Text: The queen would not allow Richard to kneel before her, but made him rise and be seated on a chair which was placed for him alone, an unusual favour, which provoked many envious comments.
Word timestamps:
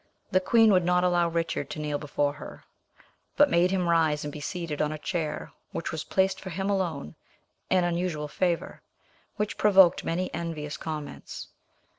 The 0.31 0.39
queen 0.39 0.71
would 0.71 0.83
not 0.83 1.03
allow 1.03 1.27
Richard 1.27 1.69
to 1.69 1.79
kneel 1.79 1.99
before 1.99 2.33
her, 2.33 2.63
but 3.37 3.51
made 3.51 3.69
him 3.69 3.87
rise 3.87 4.23
and 4.23 4.33
be 4.33 4.39
seated 4.39 4.81
on 4.81 4.91
a 4.91 4.97
chair 4.97 5.51
which 5.73 5.91
was 5.91 6.03
placed 6.05 6.41
for 6.41 6.49
him 6.49 6.71
alone, 6.71 7.13
an 7.69 7.83
unusual 7.83 8.27
favour, 8.27 8.81
which 9.35 9.59
provoked 9.59 10.03
many 10.03 10.33
envious 10.33 10.75
comments. 10.75 11.49